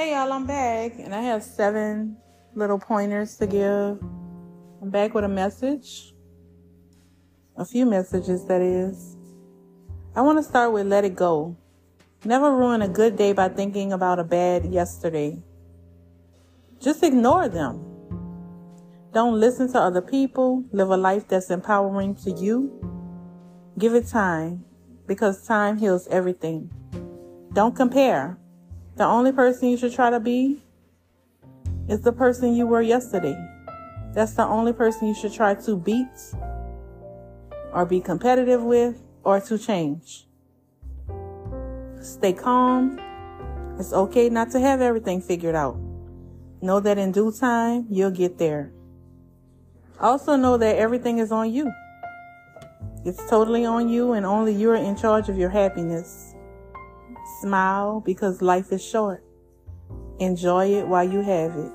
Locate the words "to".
3.36-3.46, 10.38-10.42, 19.72-19.78, 22.24-22.30, 30.10-30.20, 35.54-35.76, 39.40-39.58, 44.52-44.60